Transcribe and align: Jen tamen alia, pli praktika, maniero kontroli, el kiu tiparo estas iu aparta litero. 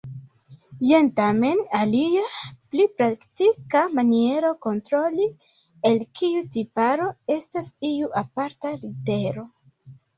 Jen 0.91 1.09
tamen 1.19 1.59
alia, 1.79 2.23
pli 2.71 2.87
praktika, 3.01 3.85
maniero 4.01 4.53
kontroli, 4.69 5.31
el 5.93 6.03
kiu 6.19 6.45
tiparo 6.59 7.15
estas 7.39 7.73
iu 7.95 8.15
aparta 8.27 8.77
litero. 8.85 9.51